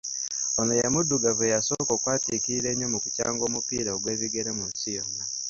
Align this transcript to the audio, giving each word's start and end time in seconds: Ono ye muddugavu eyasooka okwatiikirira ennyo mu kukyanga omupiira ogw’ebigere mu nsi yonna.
Ono 0.59 0.71
ye 0.79 0.87
muddugavu 0.93 1.41
eyasooka 1.45 1.91
okwatiikirira 1.93 2.67
ennyo 2.71 2.87
mu 2.93 2.97
kukyanga 3.03 3.41
omupiira 3.49 3.89
ogw’ebigere 3.95 4.51
mu 4.57 4.63
nsi 4.69 4.89
yonna. 4.97 5.23